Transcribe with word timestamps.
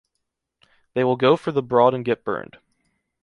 They 0.95 1.03
will 1.03 1.15
go 1.15 1.37
for 1.37 1.51
the 1.51 1.61
broad 1.61 1.93
and 1.93 2.03
get 2.03 2.23
burned. 2.23 2.57